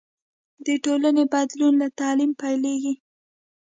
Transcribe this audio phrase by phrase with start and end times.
[0.65, 2.93] د ټولنې بدلون له تعلیم پیلېږي.